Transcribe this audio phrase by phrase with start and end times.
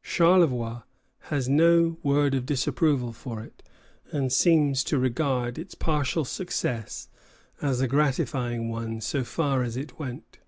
[0.00, 0.84] Charlevoix
[1.28, 3.62] has no word of disapproval for it,
[4.10, 7.10] and seems to regard its partial success
[7.60, 10.38] as a gratifying one so far as it went.